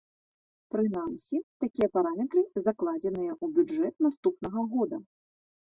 [0.75, 4.97] Прынамсі, такія параметры закладзеныя ў бюджэт наступнага года.